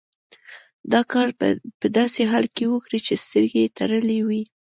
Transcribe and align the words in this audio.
دا 0.91 1.01
کار 1.13 1.29
په 1.81 1.87
داسې 1.97 2.21
حال 2.31 2.45
کې 2.55 2.65
وکړئ 2.69 2.99
چې 3.07 3.15
سترګې 3.23 3.59
یې 3.63 3.73
تړلې 3.79 4.19
وي. 4.27 4.41